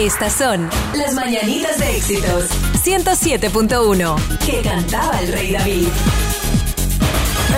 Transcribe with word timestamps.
Estas 0.00 0.32
son 0.32 0.68
las 0.96 1.12
mañanitas 1.12 1.78
de 1.78 1.96
éxitos. 1.96 2.48
107.1. 2.84 4.38
Que 4.38 4.62
cantaba 4.62 5.20
el 5.20 5.30
rey 5.32 5.52
David. 5.52 5.88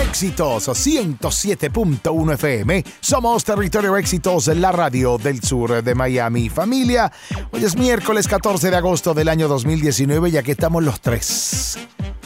Éxitos 0.02 0.68
107.1 0.68 2.34
FM. 2.34 2.84
Somos 3.00 3.44
Territorio 3.44 3.96
Éxitos, 3.96 4.48
la 4.48 4.72
radio 4.72 5.18
del 5.18 5.40
sur 5.42 5.82
de 5.84 5.94
Miami. 5.94 6.48
Familia, 6.48 7.12
hoy 7.52 7.64
es 7.64 7.76
miércoles 7.76 8.26
14 8.26 8.70
de 8.70 8.76
agosto 8.76 9.14
del 9.14 9.28
año 9.28 9.46
2019, 9.48 10.30
ya 10.32 10.42
que 10.42 10.52
estamos 10.52 10.82
los 10.82 11.00
tres. 11.00 11.78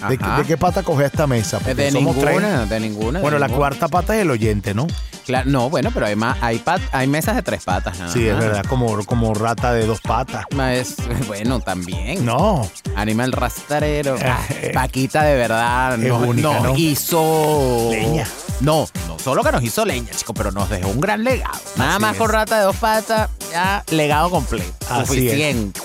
¿De, 0.08 0.18
qué 0.46 0.56
pata 0.56 0.82
coge 0.82 1.04
esta 1.06 1.26
mesa? 1.26 1.58
Porque 1.58 1.74
De 1.74 1.90
somos 1.90 2.16
tres. 2.16 2.30
ninguna, 2.30 2.66
de 2.66 2.80
ninguna. 2.80 3.18
de 3.18 3.22
Bueno, 3.22 3.38
la 3.38 3.46
ninguna. 3.48 3.58
cuarta 3.58 3.88
pata 3.88 4.16
es 4.16 4.22
el 4.22 4.30
oyente, 4.30 4.72
¿no? 4.74 4.86
Claro, 5.26 5.50
no, 5.50 5.68
bueno, 5.68 5.90
pero 5.92 6.06
hay, 6.06 6.14
más, 6.16 6.38
hay, 6.40 6.58
pat- 6.60 6.80
hay 6.92 7.08
mesas 7.08 7.34
de 7.34 7.42
tres 7.42 7.64
patas. 7.64 7.98
nada 7.98 8.12
Sí, 8.12 8.26
es 8.28 8.34
más. 8.34 8.44
verdad, 8.44 8.64
como, 8.68 9.04
como 9.04 9.34
rata 9.34 9.72
de 9.72 9.84
dos 9.84 10.00
patas. 10.00 10.46
Es, 10.72 10.94
bueno, 11.26 11.58
también. 11.60 12.24
No, 12.24 12.68
Animal 12.94 13.32
rastrero. 13.32 14.16
Eh, 14.16 14.20
Ah, 14.24 14.40
eh. 14.50 14.70
Paquita 14.72 15.22
de 15.24 15.34
verdad 15.36 15.94
Es 15.94 16.08
nos, 16.08 16.22
única, 16.22 16.48
nos 16.48 16.62
¿no? 16.62 16.76
hizo. 16.76 17.88
Leña. 17.90 18.26
No, 18.60 18.86
no 19.08 19.18
solo 19.18 19.42
que 19.42 19.52
nos 19.52 19.62
hizo 19.62 19.84
leña, 19.84 20.10
chico, 20.16 20.32
pero 20.32 20.50
nos 20.52 20.70
dejó 20.70 20.88
un 20.88 21.00
gran 21.00 21.24
legado. 21.24 21.58
Nada 21.76 21.92
Así 21.94 22.00
más 22.02 22.12
es. 22.12 22.18
con 22.18 22.30
rata 22.30 22.58
de 22.58 22.64
dos 22.64 22.76
patas, 22.76 23.28
ya 23.50 23.84
legado 23.90 24.30
completo. 24.30 24.72
Así 24.88 25.00
es. 25.02 25.06
suficiente. 25.08 25.80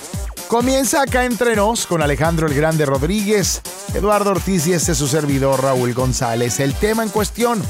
Comienza 0.47 1.01
acá 1.01 1.25
entre 1.25 1.55
nos 1.55 1.87
con 1.87 2.01
Alejandro 2.01 2.45
el 2.47 2.53
Grande 2.53 2.85
Rodríguez, 2.85 3.61
Eduardo 3.93 4.31
Ortiz 4.31 4.67
y 4.67 4.73
este 4.73 4.95
su 4.95 5.07
servidor 5.07 5.63
Raúl 5.63 5.93
González. 5.93 6.59
El 6.59 6.73
tema 6.75 7.03
en 7.03 7.09
cuestión. 7.09 7.61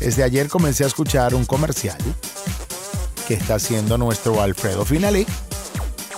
Desde 0.00 0.22
ayer 0.22 0.48
comencé 0.48 0.84
a 0.84 0.86
escuchar 0.86 1.34
un 1.34 1.44
comercial 1.44 1.98
que 3.26 3.34
está 3.34 3.56
haciendo 3.56 3.98
nuestro 3.98 4.40
Alfredo 4.40 4.84
Finale, 4.84 5.26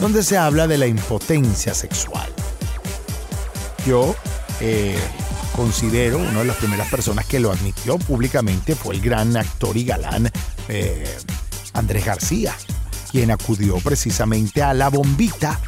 donde 0.01 0.23
se 0.23 0.37
habla 0.37 0.67
de 0.67 0.79
la 0.79 0.87
impotencia 0.87 1.75
sexual. 1.75 2.29
Yo 3.87 4.15
eh, 4.61 4.99
considero 5.57 6.19
una 6.19 6.41
de 6.41 6.45
las 6.45 6.57
primeras 6.57 6.89
personas 6.89 7.25
que 7.27 7.41
lo 7.41 7.51
admitió 7.51 7.99
públicamente 7.99 8.75
fue 8.75 8.97
el 8.97 9.01
gran 9.01 9.37
actor 9.37 9.77
y 9.77 9.85
galán 9.85 10.31
eh, 10.69 11.17
Andrés 11.73 12.05
García, 12.05 12.55
quien 13.11 13.31
acudió 13.31 13.77
precisamente 13.79 14.63
a 14.63 14.75
la 14.75 14.89
bombita 14.89 15.59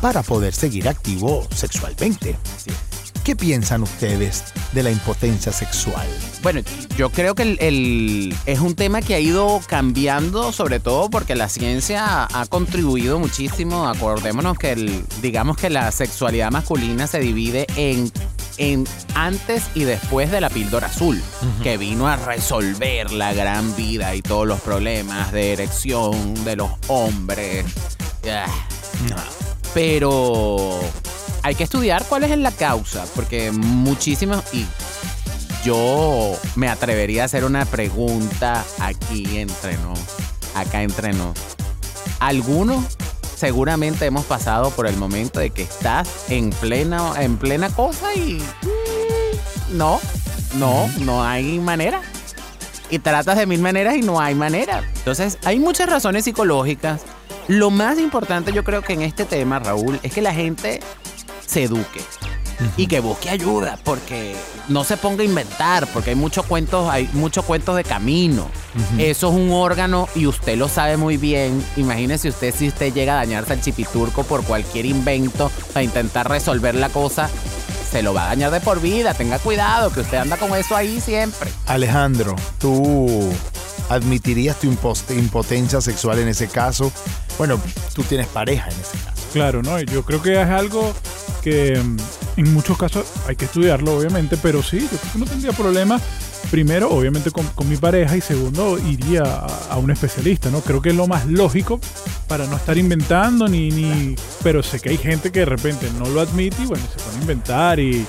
para 0.00 0.22
poder 0.22 0.54
seguir 0.54 0.88
activo 0.88 1.46
sexualmente. 1.54 2.36
¿Qué 3.28 3.36
piensan 3.36 3.82
ustedes 3.82 4.42
de 4.72 4.82
la 4.82 4.90
impotencia 4.90 5.52
sexual? 5.52 6.06
Bueno, 6.42 6.62
yo 6.96 7.10
creo 7.10 7.34
que 7.34 7.42
el, 7.42 7.58
el- 7.60 8.34
es 8.46 8.58
un 8.60 8.74
tema 8.74 9.02
que 9.02 9.14
ha 9.14 9.20
ido 9.20 9.60
cambiando, 9.66 10.50
sobre 10.50 10.80
todo 10.80 11.10
porque 11.10 11.34
la 11.34 11.50
ciencia 11.50 12.24
ha 12.24 12.46
contribuido 12.46 13.18
muchísimo. 13.18 13.86
Acordémonos 13.86 14.56
que 14.56 14.72
el, 14.72 15.04
digamos 15.20 15.58
que 15.58 15.68
la 15.68 15.92
sexualidad 15.92 16.50
masculina 16.50 17.06
se 17.06 17.18
divide 17.20 17.66
en, 17.76 18.10
en 18.56 18.86
antes 19.14 19.64
y 19.74 19.84
después 19.84 20.30
de 20.30 20.40
la 20.40 20.48
píldora 20.48 20.86
azul, 20.86 21.22
que 21.62 21.76
vino 21.76 22.08
a 22.08 22.16
resolver 22.16 23.10
la 23.12 23.34
gran 23.34 23.76
vida 23.76 24.14
y 24.14 24.22
todos 24.22 24.46
los 24.46 24.60
problemas 24.62 25.32
de 25.32 25.52
erección 25.52 26.32
de 26.46 26.56
los 26.56 26.70
hombres. 26.86 27.66
Ah. 28.26 28.46
Pero 29.74 30.80
hay 31.48 31.54
que 31.54 31.64
estudiar 31.64 32.04
cuál 32.04 32.24
es 32.24 32.36
la 32.36 32.50
causa, 32.50 33.06
porque 33.16 33.50
muchísimos 33.52 34.44
y 34.52 34.66
yo 35.64 36.36
me 36.56 36.68
atrevería 36.68 37.22
a 37.22 37.24
hacer 37.24 37.44
una 37.46 37.64
pregunta 37.64 38.66
aquí 38.80 39.38
entre 39.38 39.78
nos, 39.78 39.98
acá 40.54 40.82
entre 40.82 41.14
nos. 41.14 41.38
Algunos 42.20 42.84
seguramente 43.34 44.04
hemos 44.04 44.26
pasado 44.26 44.70
por 44.72 44.86
el 44.86 44.98
momento 44.98 45.40
de 45.40 45.48
que 45.48 45.62
estás 45.62 46.26
en 46.28 46.50
plena, 46.50 47.14
en 47.18 47.38
plena 47.38 47.70
cosa 47.70 48.14
y 48.14 48.34
mm, 48.34 49.78
no, 49.78 50.00
no, 50.58 50.86
no 50.98 51.24
hay 51.24 51.58
manera. 51.60 52.02
Y 52.90 52.98
tratas 52.98 53.38
de 53.38 53.46
mil 53.46 53.62
maneras 53.62 53.96
y 53.96 54.02
no 54.02 54.20
hay 54.20 54.34
manera. 54.34 54.82
Entonces, 54.96 55.38
hay 55.46 55.58
muchas 55.58 55.88
razones 55.88 56.24
psicológicas. 56.24 57.00
Lo 57.46 57.70
más 57.70 57.98
importante 57.98 58.52
yo 58.52 58.64
creo 58.64 58.82
que 58.82 58.92
en 58.92 59.00
este 59.00 59.24
tema, 59.24 59.58
Raúl, 59.58 59.98
es 60.02 60.12
que 60.12 60.20
la 60.20 60.34
gente 60.34 60.80
se 61.48 61.64
eduque 61.64 62.00
y 62.76 62.86
que 62.86 63.00
busque 63.00 63.30
ayuda, 63.30 63.78
porque 63.84 64.36
no 64.68 64.84
se 64.84 64.96
ponga 64.96 65.22
a 65.22 65.26
inventar, 65.26 65.86
porque 65.92 66.10
hay 66.10 66.16
muchos 66.16 66.44
cuentos, 66.46 66.90
hay 66.90 67.08
muchos 67.12 67.44
cuentos 67.44 67.76
de 67.76 67.84
camino. 67.84 68.48
Eso 68.98 69.28
es 69.28 69.34
un 69.34 69.50
órgano 69.52 70.08
y 70.14 70.26
usted 70.26 70.56
lo 70.56 70.68
sabe 70.68 70.96
muy 70.96 71.16
bien. 71.16 71.64
Imagínese 71.76 72.28
usted 72.28 72.54
si 72.54 72.68
usted 72.68 72.92
llega 72.92 73.14
a 73.14 73.16
dañarse 73.16 73.52
al 73.52 73.60
chipiturco 73.60 74.24
por 74.24 74.44
cualquier 74.44 74.86
invento 74.86 75.50
para 75.72 75.82
intentar 75.82 76.28
resolver 76.28 76.74
la 76.74 76.88
cosa, 76.88 77.30
se 77.90 78.02
lo 78.02 78.12
va 78.12 78.24
a 78.24 78.28
dañar 78.28 78.50
de 78.50 78.60
por 78.60 78.80
vida. 78.80 79.14
Tenga 79.14 79.38
cuidado, 79.38 79.92
que 79.92 80.00
usted 80.00 80.18
anda 80.18 80.36
con 80.36 80.54
eso 80.54 80.76
ahí 80.76 81.00
siempre. 81.00 81.50
Alejandro, 81.66 82.34
¿tú 82.58 83.30
admitirías 83.88 84.58
tu 84.58 84.66
impotencia 85.14 85.80
sexual 85.80 86.18
en 86.18 86.28
ese 86.28 86.48
caso? 86.48 86.92
Bueno, 87.38 87.60
tú 87.94 88.02
tienes 88.02 88.26
pareja 88.26 88.68
en 88.68 88.80
ese 88.80 88.98
caso. 88.98 89.22
Claro, 89.32 89.62
¿no? 89.62 89.80
Yo 89.80 90.04
creo 90.04 90.22
que 90.22 90.40
es 90.40 90.48
algo 90.48 90.92
que 91.42 91.78
mm, 91.78 91.96
en 92.38 92.54
muchos 92.54 92.76
casos 92.78 93.06
hay 93.26 93.36
que 93.36 93.46
estudiarlo, 93.46 93.96
obviamente, 93.96 94.36
pero 94.36 94.62
sí, 94.62 94.80
yo 94.80 94.88
creo 94.98 95.12
que 95.12 95.18
no 95.18 95.26
tendría 95.26 95.52
problema. 95.52 96.00
Primero, 96.50 96.88
obviamente, 96.90 97.30
con, 97.30 97.44
con 97.48 97.68
mi 97.68 97.76
pareja 97.76 98.16
y 98.16 98.20
segundo, 98.20 98.78
iría 98.78 99.22
a, 99.22 99.76
un 99.76 99.90
especialista, 99.90 100.50
¿no? 100.50 100.60
Creo 100.60 100.80
que 100.80 100.90
es 100.90 100.94
lo 100.94 101.06
más 101.06 101.26
lógico 101.26 101.80
para 102.28 102.46
no 102.46 102.56
estar 102.56 102.78
inventando 102.78 103.48
ni, 103.48 103.70
ni... 103.70 104.14
Pero 104.42 104.62
sé 104.62 104.78
que 104.80 104.90
hay 104.90 104.98
gente 104.98 105.32
que 105.32 105.40
de 105.40 105.46
repente 105.46 105.90
no 105.98 106.08
lo 106.08 106.20
admite 106.20 106.62
y 106.62 106.66
bueno, 106.66 106.84
se 106.84 107.02
pone 107.02 107.18
a 107.18 107.20
inventar 107.20 107.80
y 107.80 108.06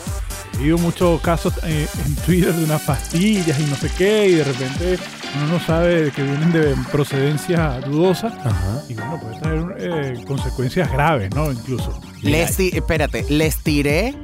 he 0.67 0.73
muchos 0.75 1.21
casos 1.21 1.53
eh, 1.63 1.87
en 2.05 2.15
Twitter 2.17 2.53
de 2.53 2.63
unas 2.63 2.81
pastillas 2.81 3.59
y 3.59 3.63
no 3.63 3.75
sé 3.75 3.89
qué 3.97 4.27
y 4.27 4.35
de 4.35 4.43
repente 4.43 4.99
uno 5.35 5.53
no 5.53 5.59
sabe 5.59 6.11
que 6.11 6.23
vienen 6.23 6.51
de 6.51 6.75
procedencia 6.91 7.79
dudosa 7.85 8.27
Ajá. 8.27 8.81
y 8.89 8.93
bueno, 8.95 9.19
puede 9.19 9.39
traer 9.39 9.75
eh, 9.79 10.23
consecuencias 10.27 10.91
graves, 10.91 11.33
¿no? 11.35 11.51
Incluso. 11.51 11.99
Les 12.21 12.59
espérate, 12.59 13.25
les 13.29 13.57
tiré, 13.57 14.15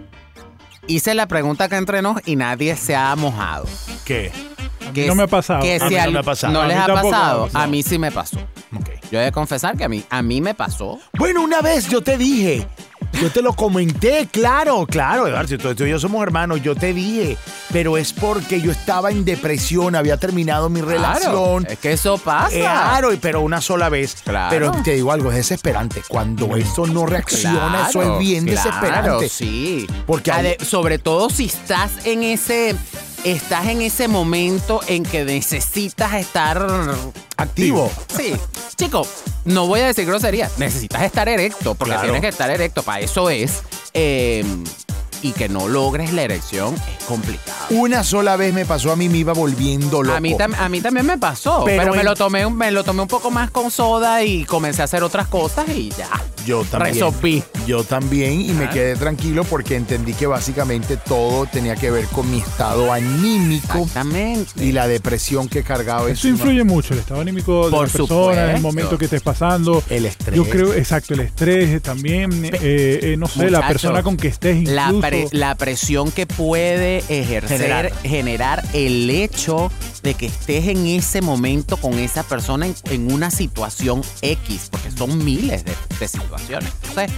hice 0.88 1.14
la 1.14 1.28
pregunta 1.28 1.70
que 1.70 1.76
entre 1.78 2.02
nos 2.02 2.18
y 2.26 2.36
nadie 2.36 2.76
se 2.76 2.96
ha 2.96 3.16
mojado. 3.16 3.66
¿Qué? 4.04 4.32
A 4.82 4.88
mí 4.88 4.94
Que 4.94 5.08
no 5.08 5.16
me 5.16 5.24
ha 5.24 5.28
pasado. 5.28 5.62
Que 5.62 5.76
A 5.76 5.80
si 5.88 5.96
mí 5.96 6.02
no 6.06 6.12
me 6.12 6.20
ha 6.20 6.24
pasado. 6.24 6.54
no 6.54 6.66
les 6.68 6.78
ha 6.78 6.88
pasado. 6.88 7.50
A 7.54 7.68
mí 7.68 7.84
sí 7.84 7.98
me 8.00 8.12
pasó. 8.12 8.38
Yo 9.12 9.20
he 9.20 9.26
de 9.26 9.32
confesar 9.32 9.78
que 9.78 9.84
a 9.84 9.90
mí, 9.90 10.04
a 10.10 10.22
mí 10.22 10.42
me 10.42 10.54
pasó. 10.56 11.00
Bueno, 11.18 11.44
una 11.44 11.62
vez 11.62 11.88
yo 11.88 12.02
te 12.02 12.18
dije, 12.18 12.68
yo 13.22 13.32
te 13.32 13.42
lo 13.42 13.54
comenté, 13.54 14.28
claro, 14.32 14.86
claro, 14.86 15.28
Eduardo, 15.28 15.48
si 15.48 15.58
tú, 15.58 15.74
tú 15.76 15.86
y 15.86 15.90
yo 15.90 16.00
somos 16.00 16.22
hermanos, 16.24 16.62
yo 16.62 16.76
te 16.76 16.94
dije, 16.94 17.38
pero 17.72 17.98
es 17.98 18.14
porque 18.14 18.62
yo 18.62 18.72
estaba 18.72 19.12
en 19.12 19.26
depresión, 19.26 19.96
había 19.96 20.18
terminado 20.18 20.70
mi 20.70 20.82
relación. 20.82 21.66
Es 21.70 21.80
que 21.80 21.94
eso 21.94 22.18
pasa. 22.18 22.50
Claro, 22.56 23.10
pero 23.22 23.42
una 23.42 23.62
sola 23.62 23.90
vez. 23.90 24.18
Claro. 24.24 24.50
Pero 24.50 24.72
te 24.84 24.94
digo 24.96 25.12
algo, 25.12 25.30
es 25.32 25.38
desesperante. 25.38 26.02
Cuando 26.08 26.56
eso 26.56 26.86
no 26.88 27.06
reacciona, 27.06 27.88
eso 27.90 28.02
es 28.02 28.20
bien 28.20 28.46
claro, 28.46 28.62
desesperante. 28.70 29.30
sí. 29.30 29.88
Porque 30.06 30.32
hay- 30.32 30.56
sobre 30.66 31.00
todo 31.00 31.30
si 31.30 31.46
estás 31.46 31.92
en 32.06 32.24
ese 32.24 32.76
estás 33.26 33.66
en 33.68 33.82
ese 33.82 34.08
momento 34.08 34.80
en 34.88 35.04
que 35.04 35.26
necesitas 35.26 36.14
estar 36.14 36.66
Activo. 37.38 37.92
Sí, 38.16 38.34
chico, 38.78 39.06
no 39.44 39.68
voy 39.68 39.82
a 39.82 39.88
decir 39.88 40.06
grosería. 40.06 40.50
Necesitas 40.58 41.02
estar 41.04 41.28
erecto, 41.28 41.76
porque 41.76 41.92
Claro. 41.92 42.04
tienes 42.04 42.22
que 42.22 42.30
estar 42.30 42.50
erecto. 42.50 42.82
Para 42.84 43.02
eso 43.02 43.30
es. 43.30 43.62
eh, 43.94 44.46
y 45.22 45.32
que 45.32 45.50
no 45.50 45.68
logres 45.68 46.14
la 46.14 46.22
erección 46.22 46.76
es 46.76 47.04
complicado. 47.06 47.66
Una 47.72 48.04
sola 48.04 48.36
vez 48.36 48.54
me 48.54 48.64
pasó 48.66 48.92
a 48.92 48.96
mí, 48.96 49.10
me 49.10 49.18
iba 49.20 49.34
volviendo 49.34 50.04
loco. 50.04 50.16
A 50.16 50.20
mí, 50.20 50.36
tam- 50.36 50.54
a 50.60 50.70
mí 50.70 50.82
también 50.82 51.06
me 51.08 51.18
pasó, 51.18 51.64
Pero 51.66 51.80
pero, 51.82 51.94
me, 51.94 52.00
en- 52.02 52.06
lo 52.06 52.16
tomé, 52.16 52.48
me 52.50 52.70
lo 52.70 52.84
tomé 52.84 53.02
un 53.02 53.08
poco 53.08 53.32
más 53.32 53.50
con 53.50 53.72
soda 53.72 54.22
y 54.24 54.46
comencé 54.46 54.82
a 54.84 54.86
hacer 54.86 55.02
otras 55.02 55.28
cosas 55.28 55.68
y 55.70 55.90
ya. 55.90 56.10
Yo 56.46 56.64
también. 56.64 56.94
Resolví. 56.96 57.44
Yo 57.68 57.84
también 57.84 58.42
y 58.42 58.54
me 58.54 58.66
Ah. 58.66 58.70
quedé 58.70 58.96
tranquilo 58.96 59.44
porque 59.44 59.76
entendí 59.76 60.14
que 60.14 60.28
básicamente 60.28 60.98
todo 60.98 61.46
tenía 61.48 61.76
que 61.76 61.90
ver 61.92 62.06
con 62.06 62.30
mi 62.30 62.40
estado 62.40 62.92
anímico 62.94 63.80
Exactamente. 63.80 64.64
y 64.64 64.72
la 64.72 64.88
depresión 64.88 65.48
que 65.48 65.64
cargaba 65.64 66.04
Eso 66.04 66.28
encima. 66.28 66.36
influye 66.38 66.64
mucho, 66.64 66.94
el 66.94 67.00
estado 67.00 67.22
anímico 67.22 67.66
de 67.66 67.72
Por 67.72 67.88
la 67.88 67.92
persona, 67.92 68.50
en 68.50 68.56
el 68.58 68.62
momento 68.62 68.98
que 68.98 69.06
estés 69.06 69.22
pasando. 69.22 69.84
El 69.90 70.06
estrés. 70.06 70.36
Yo 70.36 70.48
creo, 70.50 70.74
exacto, 70.74 71.14
el 71.16 71.22
estrés 71.22 71.82
también, 71.82 72.46
eh, 72.46 72.52
eh, 72.62 73.16
no 73.18 73.28
sé, 73.28 73.50
la 73.50 73.60
Muchacho, 73.60 73.68
persona 73.68 74.04
con 74.04 74.18
que 74.18 74.28
estés 74.28 74.58
incluso. 74.58 74.76
La, 74.76 74.94
pre- 75.10 75.28
la 75.32 75.56
presión 75.56 76.12
que 76.12 76.28
puede 76.28 77.00
ejercer, 77.10 77.58
Generar. 77.60 77.92
generar. 78.04 78.64
el 78.74 79.10
hecho 79.10 79.72
de 80.04 80.14
que 80.14 80.28
estés 80.28 80.68
en 80.68 80.86
ese 80.86 81.22
momento 81.22 81.78
con 81.78 81.98
esa 81.98 82.24
persona 82.24 82.68
en, 82.68 82.76
en 82.92 83.12
una 83.12 83.32
situación 83.32 84.02
X, 84.22 84.68
porque 84.70 84.85
son 84.98 85.24
miles 85.24 85.64
de, 85.66 85.76
de 86.00 86.08
situaciones. 86.08 86.72
Entonces, 86.90 87.12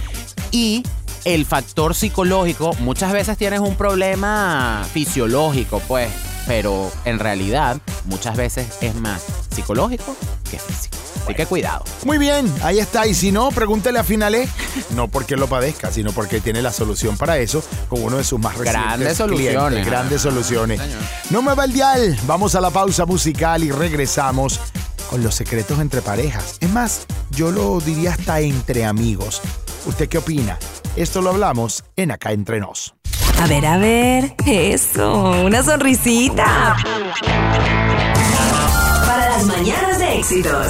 y 0.50 0.82
el 1.24 1.44
factor 1.46 1.94
psicológico, 1.94 2.72
muchas 2.80 3.12
veces 3.12 3.36
tienes 3.36 3.60
un 3.60 3.76
problema 3.76 4.86
fisiológico, 4.92 5.80
pues, 5.88 6.08
pero 6.46 6.90
en 7.04 7.18
realidad 7.18 7.78
muchas 8.06 8.36
veces 8.36 8.66
es 8.80 8.94
más 8.94 9.22
psicológico 9.54 10.16
que 10.50 10.58
físico. 10.58 10.96
Así 11.24 11.34
que 11.34 11.44
cuidado. 11.44 11.84
Muy 12.04 12.16
bien, 12.16 12.50
ahí 12.62 12.78
está. 12.78 13.06
Y 13.06 13.12
si 13.12 13.32
no, 13.32 13.50
pregúntele 13.50 13.98
a 13.98 14.04
Finalé, 14.04 14.48
no 14.94 15.08
porque 15.08 15.36
lo 15.36 15.46
padezca, 15.46 15.92
sino 15.92 16.12
porque 16.12 16.40
tiene 16.40 16.62
la 16.62 16.72
solución 16.72 17.18
para 17.18 17.36
eso 17.36 17.62
con 17.90 18.02
uno 18.02 18.16
de 18.16 18.24
sus 18.24 18.38
más 18.40 18.56
recientes 18.56 18.72
Grandes 18.82 18.98
clientes. 19.18 19.18
soluciones. 19.18 19.86
Grandes 19.86 20.20
Ah, 20.20 20.22
soluciones. 20.22 20.80
señor. 20.80 20.98
No 21.28 21.42
me 21.42 21.54
va 21.54 21.64
el 21.66 21.72
dial. 21.74 22.18
Vamos 22.26 22.54
a 22.54 22.62
la 22.62 22.70
pausa 22.70 23.04
musical 23.04 23.62
y 23.62 23.70
regresamos 23.70 24.58
con 25.10 25.22
los 25.22 25.34
secretos 25.34 25.78
entre 25.80 26.02
parejas. 26.02 26.56
Es 26.60 26.70
más, 26.70 27.06
yo 27.30 27.50
lo 27.50 27.80
diría 27.80 28.12
hasta 28.12 28.40
entre 28.40 28.84
amigos. 28.84 29.40
¿Usted 29.86 30.08
qué 30.08 30.18
opina? 30.18 30.58
Esto 30.96 31.22
lo 31.22 31.30
hablamos 31.30 31.84
en 31.96 32.10
Acá 32.10 32.32
Entre 32.32 32.60
Nos. 32.60 32.94
A 33.40 33.46
ver, 33.46 33.66
a 33.66 33.78
ver. 33.78 34.34
Eso, 34.46 35.44
una 35.44 35.62
sonrisita. 35.62 36.76
Para 39.06 39.30
las 39.30 39.44
mañanas 39.44 39.98
de 39.98 40.18
éxitos. 40.18 40.66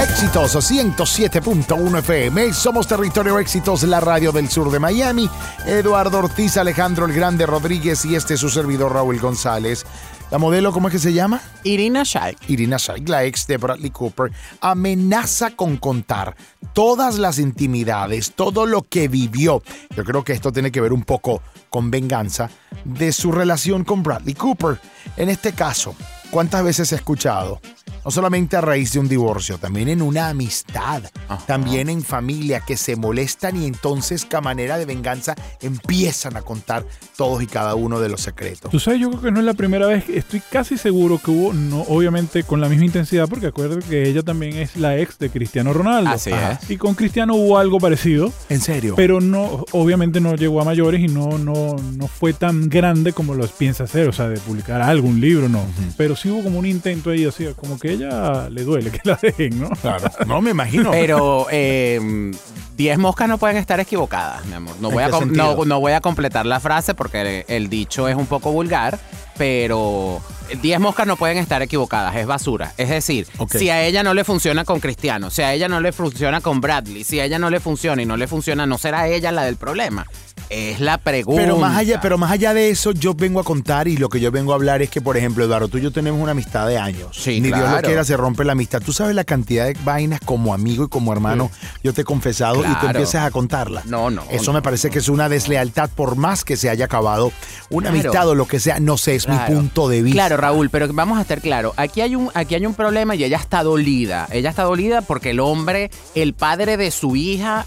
Exitoso 0.00 0.58
107.1 0.60 1.98
FM. 2.00 2.52
Somos 2.52 2.86
Territorio 2.86 3.38
Éxitos, 3.38 3.84
la 3.84 4.00
radio 4.00 4.32
del 4.32 4.50
sur 4.50 4.70
de 4.70 4.78
Miami. 4.78 5.30
Eduardo 5.66 6.18
Ortiz, 6.18 6.56
Alejandro 6.56 7.06
el 7.06 7.14
Grande 7.14 7.46
Rodríguez 7.46 8.04
y 8.04 8.14
este 8.14 8.34
es 8.34 8.40
su 8.40 8.50
servidor 8.50 8.92
Raúl 8.92 9.18
González. 9.18 9.86
La 10.34 10.38
modelo, 10.38 10.72
¿cómo 10.72 10.88
es 10.88 10.92
que 10.92 10.98
se 10.98 11.12
llama? 11.12 11.40
Irina 11.62 12.02
Shayk. 12.04 12.50
Irina 12.50 12.76
Shayk, 12.76 13.08
la 13.08 13.22
ex 13.22 13.46
de 13.46 13.56
Bradley 13.56 13.90
Cooper, 13.90 14.32
amenaza 14.60 15.52
con 15.52 15.76
contar 15.76 16.34
todas 16.72 17.20
las 17.20 17.38
intimidades, 17.38 18.32
todo 18.32 18.66
lo 18.66 18.82
que 18.82 19.06
vivió. 19.06 19.62
Yo 19.96 20.02
creo 20.02 20.24
que 20.24 20.32
esto 20.32 20.50
tiene 20.50 20.72
que 20.72 20.80
ver 20.80 20.92
un 20.92 21.04
poco 21.04 21.40
con 21.70 21.92
venganza 21.92 22.50
de 22.84 23.12
su 23.12 23.30
relación 23.30 23.84
con 23.84 24.02
Bradley 24.02 24.34
Cooper. 24.34 24.80
En 25.16 25.28
este 25.28 25.52
caso, 25.52 25.94
¿cuántas 26.32 26.64
veces 26.64 26.90
he 26.90 26.96
escuchado? 26.96 27.60
No 28.04 28.10
solamente 28.10 28.56
a 28.56 28.60
raíz 28.60 28.92
de 28.92 28.98
un 28.98 29.08
divorcio, 29.08 29.56
también 29.58 29.88
en 29.88 30.02
una 30.02 30.28
amistad, 30.28 31.02
también 31.46 31.88
en 31.88 32.02
familia 32.02 32.60
que 32.60 32.76
se 32.76 32.96
molestan 32.96 33.56
y 33.60 33.66
entonces, 33.66 34.26
a 34.34 34.40
manera 34.40 34.76
de 34.76 34.84
venganza, 34.84 35.34
empiezan 35.62 36.36
a 36.36 36.42
contar 36.42 36.84
todos 37.16 37.42
y 37.42 37.46
cada 37.46 37.74
uno 37.74 38.00
de 38.00 38.08
los 38.08 38.20
secretos. 38.20 38.70
Tú 38.70 38.78
sabes, 38.78 39.00
yo 39.00 39.08
creo 39.10 39.22
que 39.22 39.30
no 39.30 39.38
es 39.38 39.46
la 39.46 39.54
primera 39.54 39.86
vez, 39.86 40.04
estoy 40.08 40.40
casi 40.50 40.76
seguro 40.76 41.18
que 41.18 41.30
hubo, 41.30 41.52
no 41.54 41.80
obviamente 41.82 42.42
con 42.42 42.60
la 42.60 42.68
misma 42.68 42.84
intensidad, 42.84 43.28
porque 43.28 43.46
acuérdate 43.46 43.86
que 43.88 44.08
ella 44.08 44.22
también 44.22 44.56
es 44.56 44.76
la 44.76 44.98
ex 44.98 45.18
de 45.18 45.30
Cristiano 45.30 45.72
Ronaldo. 45.72 46.10
Así 46.10 46.30
es. 46.30 46.70
Y 46.70 46.76
con 46.76 46.94
Cristiano 46.94 47.34
hubo 47.34 47.56
algo 47.58 47.78
parecido, 47.78 48.32
¿En 48.48 48.60
serio? 48.60 48.94
pero 48.96 49.20
no, 49.20 49.64
obviamente 49.72 50.20
no 50.20 50.34
llegó 50.34 50.60
a 50.60 50.64
mayores 50.64 51.00
y 51.00 51.08
no, 51.08 51.38
no, 51.38 51.76
no 51.96 52.08
fue 52.08 52.32
tan 52.34 52.68
grande 52.68 53.12
como 53.12 53.34
lo 53.34 53.46
piensa 53.46 53.84
hacer, 53.84 54.08
o 54.08 54.12
sea, 54.12 54.28
de 54.28 54.38
publicar 54.40 54.82
algo, 54.82 55.08
un 55.08 55.20
libro, 55.20 55.48
no. 55.48 55.64
Pero 55.96 56.16
sí 56.16 56.28
hubo 56.28 56.42
como 56.42 56.58
un 56.58 56.66
intento 56.66 57.10
ahí, 57.10 57.24
así, 57.24 57.46
como 57.56 57.78
que 57.78 57.93
ella 57.94 58.48
le 58.50 58.62
duele 58.62 58.90
que 58.90 59.00
la 59.04 59.18
dejen, 59.20 59.60
¿no? 59.60 59.70
Claro, 59.70 60.10
no 60.26 60.40
me 60.40 60.50
imagino. 60.50 60.90
Pero 60.90 61.46
eh, 61.50 62.32
10 62.76 62.98
moscas 62.98 63.28
no 63.28 63.38
pueden 63.38 63.56
estar 63.56 63.78
equivocadas, 63.80 64.44
mi 64.46 64.54
amor. 64.54 64.74
No 64.80 64.88
¿En 64.88 64.94
voy, 64.94 65.02
a 65.04 65.08
no, 65.08 65.64
no 65.64 65.80
voy 65.80 65.92
a 65.92 66.00
completar 66.00 66.46
la 66.46 66.60
frase 66.60 66.94
porque 66.94 67.44
el 67.48 67.68
dicho 67.68 68.08
es 68.08 68.16
un 68.16 68.26
poco 68.26 68.50
vulgar, 68.50 68.98
pero 69.36 70.20
10 70.60 70.80
moscas 70.80 71.06
no 71.06 71.16
pueden 71.16 71.38
estar 71.38 71.62
equivocadas, 71.62 72.16
es 72.16 72.26
basura. 72.26 72.72
Es 72.76 72.88
decir, 72.88 73.26
si 73.50 73.70
a 73.70 73.84
ella 73.84 74.02
no 74.02 74.14
le 74.14 74.24
funciona 74.24 74.64
con 74.64 74.80
Cristiano, 74.80 75.30
si 75.30 75.42
a 75.42 75.52
ella 75.52 75.68
no 75.68 75.80
le 75.80 75.92
funciona 75.92 76.40
con 76.40 76.60
Bradley, 76.60 77.04
si 77.04 77.20
a 77.20 77.24
ella 77.24 77.38
no 77.38 77.50
le 77.50 77.60
funciona 77.60 78.02
y 78.02 78.06
no 78.06 78.16
le 78.16 78.26
funciona, 78.26 78.66
no 78.66 78.78
será 78.78 79.08
ella 79.08 79.30
la 79.32 79.44
del 79.44 79.56
problema. 79.56 80.06
Es 80.50 80.80
la 80.80 80.98
pregunta. 80.98 81.40
Pero 81.40 81.56
más 81.58 81.76
allá, 81.76 82.00
pero 82.00 82.18
más 82.18 82.30
allá 82.30 82.54
de 82.54 82.70
eso, 82.70 82.92
yo 82.92 83.14
vengo 83.14 83.40
a 83.40 83.44
contar 83.44 83.88
y 83.88 83.96
lo 83.96 84.08
que 84.08 84.20
yo 84.20 84.30
vengo 84.30 84.52
a 84.52 84.56
hablar 84.56 84.82
es 84.82 84.90
que, 84.90 85.00
por 85.00 85.16
ejemplo, 85.16 85.44
Eduardo, 85.44 85.68
tú 85.68 85.78
y 85.78 85.82
yo 85.82 85.90
tenemos 85.90 86.20
una 86.20 86.32
amistad 86.32 86.66
de 86.68 86.78
años. 86.78 87.08
Sí, 87.12 87.40
Ni 87.40 87.48
Dios 87.48 87.68
lo 87.70 87.80
quiera, 87.82 88.04
se 88.04 88.16
rompe 88.16 88.44
la 88.44 88.52
amistad. 88.52 88.80
Tú 88.82 88.92
sabes 88.92 89.14
la 89.14 89.24
cantidad 89.24 89.66
de 89.66 89.76
vainas 89.84 90.20
como 90.20 90.54
amigo 90.54 90.84
y 90.84 90.88
como 90.88 91.12
hermano 91.12 91.50
yo 91.82 91.92
te 91.92 92.02
he 92.02 92.04
confesado 92.04 92.60
y 92.60 92.74
tú 92.80 92.86
empiezas 92.86 93.24
a 93.26 93.30
contarla. 93.30 93.82
No, 93.86 94.10
no, 94.10 94.22
Eso 94.30 94.52
no, 94.52 94.58
me 94.58 94.62
parece 94.62 94.90
que 94.90 94.98
es 94.98 95.08
una 95.08 95.28
deslealtad, 95.28 95.90
por 95.90 96.16
más 96.16 96.44
que 96.44 96.56
se 96.56 96.68
haya 96.70 96.84
acabado 96.84 97.32
una 97.70 97.90
Claro. 97.90 98.00
amistad 98.08 98.28
o 98.28 98.34
lo 98.34 98.46
que 98.46 98.60
sea. 98.60 98.80
No 98.80 98.96
sé, 98.96 99.14
es 99.14 99.28
mi 99.28 99.36
punto 99.46 99.88
de 99.88 100.02
vista. 100.02 100.14
Claro, 100.16 100.36
Raúl, 100.36 100.70
pero 100.70 100.88
vamos 100.92 101.18
a 101.18 101.22
estar 101.22 101.40
claro. 101.40 101.72
Aquí 101.76 102.00
hay 102.00 102.14
un, 102.16 102.30
aquí 102.34 102.54
hay 102.54 102.66
un 102.66 102.74
problema 102.74 103.14
y 103.14 103.24
ella 103.24 103.38
está 103.38 103.62
dolida. 103.62 104.28
Ella 104.30 104.50
está 104.50 104.62
dolida 104.64 105.02
porque 105.02 105.30
el 105.30 105.40
hombre, 105.40 105.90
el 106.14 106.34
padre 106.34 106.76
de 106.76 106.90
su 106.90 107.16
hija, 107.16 107.66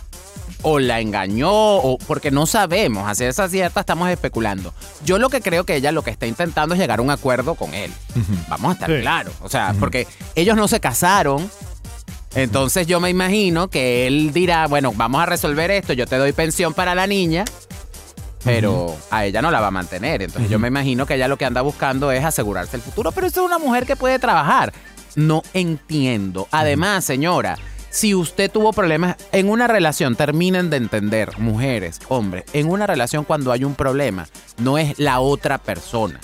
o 0.64 0.80
la 0.80 1.00
engañó, 1.02 1.52
o 1.52 1.98
porque 2.08 2.32
no 2.32 2.46
sabemos. 2.46 3.08
Así 3.08 3.24
esa 3.24 3.48
cierta, 3.48 3.82
estamos 3.82 4.10
especulando. 4.10 4.74
Yo 5.06 5.18
lo 5.20 5.30
que 5.30 5.42
creo 5.42 5.64
que 5.66 5.76
ella 5.76 5.92
lo 5.92 6.02
que 6.04 6.12
está 6.12 6.26
intentando 6.28 6.74
es 6.76 6.82
llegar 6.82 7.00
a 7.00 7.02
un 7.02 7.12
acuerdo 7.12 7.56
con 7.56 7.74
él. 7.74 7.92
Vamos 8.50 8.72
a 8.72 8.74
estar 8.74 8.90
Sí. 8.90 9.02
claros. 9.02 9.34
O 9.42 9.50
sea, 9.50 9.76
porque 9.80 10.08
ellos 10.36 10.56
no 10.58 10.68
se 10.68 10.80
casaron. 10.80 11.50
Entonces 12.36 12.86
yo 12.88 13.00
me 13.00 13.10
imagino 13.10 13.70
que 13.70 14.06
él 14.08 14.32
dirá, 14.34 14.68
bueno, 14.68 14.92
vamos 14.96 15.22
a 15.22 15.26
resolver 15.26 15.72
esto, 15.72 15.94
yo 15.94 16.06
te 16.06 16.18
doy 16.18 16.34
pensión 16.34 16.74
para 16.74 16.94
la 16.94 17.08
niña, 17.08 17.46
pero 18.44 18.96
a 19.10 19.26
ella 19.26 19.42
no 19.42 19.50
la 19.52 19.60
va 19.60 19.68
a 19.68 19.72
mantener. 19.72 20.22
Entonces 20.22 20.50
yo 20.50 20.60
me 20.60 20.68
imagino 20.68 21.06
que 21.06 21.16
ella 21.16 21.28
lo 21.28 21.38
que 21.38 21.46
anda 21.46 21.62
buscando 21.62 22.12
es 22.12 22.24
asegurarse 22.24 22.76
el 22.76 22.82
futuro, 22.84 23.12
pero 23.12 23.28
eso 23.28 23.42
es 23.42 23.46
una 23.48 23.58
mujer 23.58 23.86
que 23.86 23.96
puede 23.96 24.20
trabajar. 24.20 24.72
No 25.16 25.42
entiendo. 25.54 26.48
Además, 26.52 27.04
señora, 27.06 27.58
si 27.90 28.14
usted 28.16 28.52
tuvo 28.52 28.74
problemas 28.74 29.16
en 29.32 29.50
una 29.50 29.68
relación, 29.68 30.16
terminen 30.16 30.70
de 30.70 30.78
entender, 30.78 31.38
mujeres, 31.40 32.00
hombres, 32.10 32.44
en 32.54 32.70
una 32.70 32.88
relación 32.88 33.24
cuando 33.24 33.52
hay 33.52 33.64
un 33.64 33.76
problema, 33.76 34.28
no 34.58 34.78
es 34.78 34.98
la 35.00 35.20
otra 35.20 35.58
persona, 35.58 36.20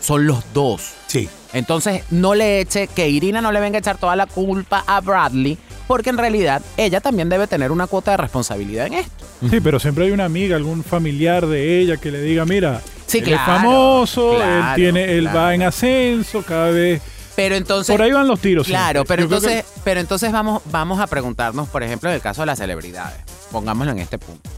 son 0.00 0.26
los 0.26 0.52
dos. 0.52 0.92
Sí. 1.06 1.28
Entonces, 1.52 2.02
no 2.10 2.34
le 2.34 2.60
eche, 2.60 2.86
que 2.86 3.08
Irina 3.08 3.42
no 3.42 3.52
le 3.52 3.60
venga 3.60 3.76
a 3.76 3.80
echar 3.80 3.98
toda 3.98 4.16
la 4.16 4.26
culpa 4.26 4.84
a 4.86 5.00
Bradley, 5.00 5.58
porque 5.86 6.10
en 6.10 6.18
realidad 6.18 6.62
ella 6.76 7.00
también 7.00 7.28
debe 7.28 7.46
tener 7.46 7.70
una 7.70 7.86
cuota 7.86 8.12
de 8.12 8.16
responsabilidad 8.16 8.86
en 8.86 8.94
esto. 8.94 9.24
Sí, 9.50 9.60
pero 9.60 9.78
siempre 9.78 10.04
hay 10.06 10.12
una 10.12 10.24
amiga, 10.24 10.56
algún 10.56 10.82
familiar 10.82 11.46
de 11.46 11.80
ella 11.80 11.96
que 11.96 12.10
le 12.10 12.22
diga, 12.22 12.44
mira, 12.44 12.80
Sí, 13.12 13.18
él 13.18 13.24
claro, 13.24 13.42
es 13.42 13.46
famoso, 13.46 14.34
claro, 14.36 14.70
él 14.70 14.74
tiene, 14.74 15.12
él 15.18 15.24
claro. 15.24 15.38
va 15.38 15.54
en 15.54 15.62
ascenso, 15.64 16.42
cada 16.42 16.70
vez. 16.70 17.02
Pero 17.36 17.54
entonces. 17.56 17.92
Por 17.94 18.02
ahí 18.02 18.12
van 18.12 18.28
los 18.28 18.40
tiros. 18.40 18.66
Claro, 18.66 19.00
siempre. 19.00 19.16
pero 19.16 19.22
Yo 19.22 19.28
creo 19.28 19.40
que- 19.40 19.58
entonces, 19.58 19.80
pero 19.84 20.00
entonces 20.00 20.32
vamos, 20.32 20.62
vamos 20.66 21.00
a 21.00 21.06
preguntarnos, 21.06 21.68
por 21.68 21.82
ejemplo, 21.82 22.08
en 22.10 22.16
el 22.16 22.20
caso 22.20 22.42
de 22.42 22.46
las 22.46 22.58
celebridades. 22.58 23.18
Pongámoslo 23.50 23.92
en 23.92 23.98
este 24.00 24.18
punto. 24.18 24.50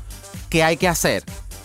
¿Qué 0.49 0.63
hay 0.63 0.77
que 0.77 0.87
hacer? 0.89 1.25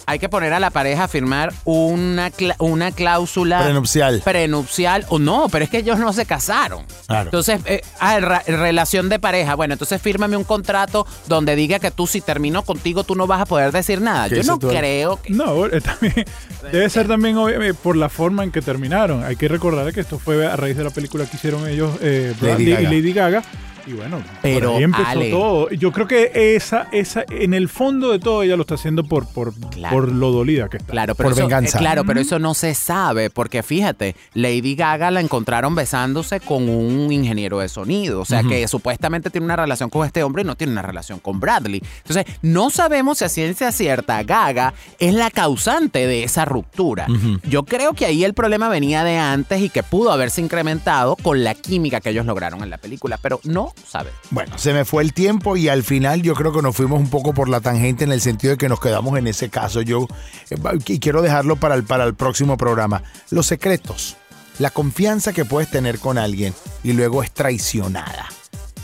Hay 0.10 0.18
que 0.18 0.28
poner 0.28 0.54
a 0.54 0.60
la 0.60 0.72
pareja 0.72 1.04
a 1.04 1.08
firmar 1.08 1.54
una, 1.66 2.32
una 2.58 2.92
cláusula 2.92 3.62
Prenupcial. 3.64 4.22
prenupcial 4.26 5.06
o 5.10 5.20
no, 5.20 5.50
pero 5.52 5.66
es 5.66 5.70
que 5.70 5.78
ellos 5.78 6.00
no 6.00 6.12
se 6.14 6.26
casaron. 6.26 6.84
Claro. 7.06 7.26
Entonces, 7.26 7.62
eh, 7.66 7.82
ah, 8.00 8.20
relación 8.20 9.08
de 9.10 9.20
pareja. 9.20 9.54
Bueno, 9.54 9.74
entonces 9.76 10.02
fírmame 10.02 10.36
un 10.36 10.44
contrato 10.44 11.06
donde 11.28 11.56
diga 11.56 11.78
que 11.78 11.92
tú 11.92 12.08
si 12.08 12.22
termino 12.22 12.64
contigo 12.64 13.04
tú 13.04 13.14
no 13.14 13.28
vas 13.28 13.42
a 13.42 13.46
poder 13.46 13.72
decir 13.72 14.02
nada. 14.02 14.30
¿Qué 14.30 14.38
Yo 14.38 14.44
no 14.44 14.58
creo 14.58 15.22
que 15.22 15.32
No, 15.32 15.68
eh, 15.68 15.80
también, 15.80 16.26
debe 16.72 16.90
ser 16.90 17.08
también 17.08 17.38
obviamente, 17.38 17.76
por 17.76 17.96
la 17.96 18.10
forma 18.10 18.44
en 18.44 18.52
que 18.52 18.64
terminaron. 18.64 19.24
Hay 19.24 19.36
que 19.36 19.48
recordar 19.48 19.94
que 19.94 20.00
esto 20.02 20.18
fue 20.18 20.44
a 20.48 20.56
raíz 20.56 20.76
de 20.76 20.86
la 20.86 20.90
película 20.90 21.28
que 21.28 21.38
hicieron 21.38 21.68
ellos, 21.68 21.92
eh, 22.02 22.34
Bradley 22.42 22.72
Gaga. 22.74 22.82
y 22.82 22.86
Lady 22.86 23.14
Gaga. 23.14 23.44
Y 23.90 23.94
bueno, 23.94 24.22
Pero, 24.44 24.76
ahí 24.78 24.84
empezó 24.84 25.08
Ale. 25.08 25.32
todo. 25.32 25.70
Yo 25.72 25.92
creo 25.92 26.06
que 26.08 26.54
esa, 26.56 26.88
esa, 26.92 27.26
en 27.28 27.56
el 27.56 27.70
fondo 27.70 28.12
de 28.12 28.20
todo 28.20 28.44
ella 28.44 28.56
lo 28.56 28.62
está 28.62 28.76
haciendo 28.76 29.04
por, 29.04 29.26
por, 29.28 29.52
Claro. 29.72 29.96
por 29.96 30.12
lo 30.12 30.32
dolida 30.32 30.70
que 30.70 30.78
está. 30.78 30.92
Claro, 30.92 31.16
pero 31.16 31.30
Por 31.30 31.34
eso, 31.40 31.48
venganza. 31.48 31.78
eh, 31.78 31.82
claro, 31.82 32.04
pero 32.06 32.20
eso 32.20 32.38
no 32.38 32.54
se 32.54 32.76
sabe, 32.76 33.32
porque 33.32 33.64
fíjate, 33.64 34.16
Lady 34.36 34.76
Gaga 34.76 35.10
la 35.10 35.22
encontraron 35.22 35.74
besándose 35.74 36.40
con 36.40 36.70
un 36.70 37.12
ingeniero 37.12 37.58
de 37.60 37.68
sonido, 37.70 38.22
o 38.22 38.26
sea 38.26 38.44
que 38.44 38.68
supuestamente 38.68 39.32
tiene 39.32 39.46
una 39.46 39.56
relación 39.56 39.90
con 39.90 40.06
este 40.06 40.22
hombre 40.22 40.44
y 40.44 40.46
no 40.46 40.56
tiene 40.56 40.74
una 40.74 40.84
relación 40.84 41.18
con 41.18 41.40
Bradley. 41.40 41.82
Entonces, 42.06 42.26
no 42.44 42.70
sabemos 42.70 43.18
si 43.18 43.26
a 43.26 43.30
ciencia 43.30 43.72
cierta 43.72 44.22
Gaga 44.22 44.76
es 45.00 45.16
la 45.16 45.32
causante 45.32 46.06
de 46.06 46.24
esa 46.24 46.46
ruptura. 46.46 47.08
Yo 47.50 47.64
creo 47.66 47.94
que 47.94 48.06
ahí 48.06 48.24
el 48.24 48.36
problema 48.36 48.70
venía 48.70 49.04
de 49.04 49.18
antes 49.18 49.62
y 49.62 49.70
que 49.70 49.82
pudo 49.82 50.12
haberse 50.12 50.42
incrementado 50.42 51.16
con 51.16 51.44
la 51.44 51.56
química 51.56 52.02
que 52.02 52.12
ellos 52.12 52.28
lograron 52.28 52.62
en 52.62 52.70
la 52.70 52.78
película, 52.78 53.18
pero 53.20 53.40
no 53.46 53.74
sabe. 53.88 54.12
Bueno, 54.32 54.58
se 54.58 54.74
me 54.74 54.86
fue 54.86 55.04
el 55.04 55.14
tiempo 55.14 55.58
y 55.58 55.70
al 55.70 55.84
final 55.84 56.22
yo 56.22 56.34
creo 56.34 56.52
que 56.54 56.62
nos 56.62 56.76
fuimos 56.76 57.00
un 57.00 57.10
poco 57.10 57.34
por 57.34 57.50
la 57.50 57.62
tangente 57.62 58.04
en 58.04 58.12
el 58.12 58.22
sentido 58.22 58.52
de 58.52 58.58
que 58.58 58.70
nos 58.70 58.80
quedamos 58.80 59.18
en 59.18 59.28
ese 59.28 59.50
caso. 59.50 59.82
Yo 59.82 60.08
eh, 60.50 60.58
y 60.88 61.00
quiero 61.00 61.22
dejarlo 61.22 61.56
para 61.56 61.76
el, 61.76 61.84
para 61.84 62.06
el 62.06 62.16
próximo 62.16 62.58
programa. 62.58 63.04
Los 63.30 63.48
secretos, 63.48 64.18
la 64.60 64.70
confianza 64.72 65.34
que 65.34 65.46
puedes 65.46 65.70
tener 65.72 66.00
con 66.00 66.18
alguien 66.18 66.54
y 66.84 66.94
luego 66.94 67.24
es 67.24 67.32
traicionada. 67.32 68.28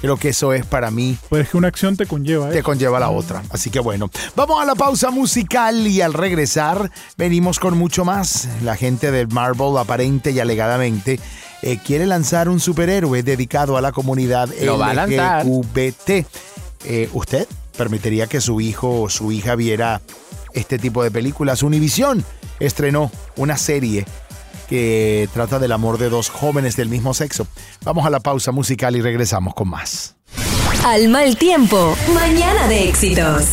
Creo 0.02 0.18
que 0.18 0.30
eso 0.30 0.54
es 0.54 0.66
para 0.66 0.92
mí 0.92 1.18
Pues 1.30 1.44
es 1.46 1.50
que 1.50 1.58
una 1.58 1.70
acción 1.70 1.96
te 1.98 2.06
conlleva 2.06 2.50
te 2.50 2.58
eso. 2.58 2.66
conlleva 2.66 3.00
la 3.00 3.10
otra. 3.10 3.42
Así 3.50 3.70
que 3.72 3.80
bueno, 3.80 4.12
vamos 4.36 4.62
a 4.62 4.66
la 4.66 4.76
pausa 4.76 5.10
musical 5.10 5.88
y 5.88 6.02
al 6.02 6.14
regresar 6.14 6.92
venimos 7.18 7.60
con 7.60 7.78
mucho 7.78 8.06
más. 8.06 8.48
La 8.62 8.76
gente 8.76 9.10
de 9.10 9.26
Marvel 9.26 9.78
aparente 9.78 10.32
y 10.32 10.40
alegadamente 10.40 11.20
eh, 11.66 11.80
quiere 11.84 12.06
lanzar 12.06 12.48
un 12.48 12.60
superhéroe 12.60 13.24
dedicado 13.24 13.76
a 13.76 13.82
la 13.82 13.92
comunidad 13.92 14.50
Lo 14.62 14.78
va 14.78 14.92
a 14.92 14.94
lanzar. 14.94 15.46
LGBT. 15.46 16.26
Eh, 16.86 17.10
¿Usted 17.12 17.48
permitiría 17.76 18.28
que 18.28 18.40
su 18.40 18.62
hijo 18.62 19.02
o 19.02 19.10
su 19.10 19.32
hija 19.32 19.56
viera 19.56 20.00
este 20.54 20.78
tipo 20.78 21.04
de 21.04 21.10
películas? 21.10 21.64
Univisión 21.64 22.24
estrenó 22.60 23.12
una 23.36 23.58
serie 23.58 24.06
que 24.70 25.28
trata 25.34 25.58
del 25.58 25.72
amor 25.72 25.98
de 25.98 26.10
dos 26.10 26.30
jóvenes 26.30 26.76
del 26.76 26.88
mismo 26.88 27.16
sexo. 27.16 27.48
Vamos 27.84 28.06
a 28.06 28.12
la 28.12 28.20
pausa 28.20 28.52
musical 28.52 28.96
y 28.96 29.02
regresamos 29.02 29.56
con 29.56 29.68
más. 29.70 30.16
Al 30.86 31.10
mal 31.10 31.36
tiempo, 31.36 31.98
mañana 32.14 32.68
de 32.68 32.90
éxitos. 32.90 33.44